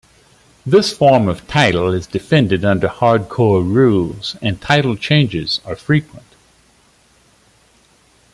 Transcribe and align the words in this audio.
This 0.65 0.91
form 0.91 1.27
of 1.27 1.47
title 1.47 1.93
is 1.93 2.07
defended 2.07 2.65
under 2.65 2.87
hardcore 2.87 3.61
rules, 3.63 4.35
and 4.41 4.59
title 4.59 4.95
changes 4.95 5.61
are 5.63 5.75
frequent. 5.75 6.25